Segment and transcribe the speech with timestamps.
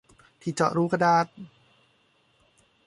[0.41, 1.25] ที่เจาะรูกระดาษ